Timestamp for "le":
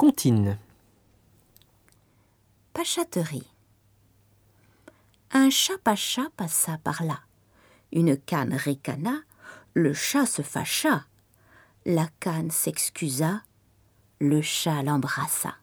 9.74-9.92, 14.20-14.40